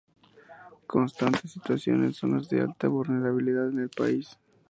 [0.87, 4.35] Constante situación en zonas de alta vulnerabilidad en el país.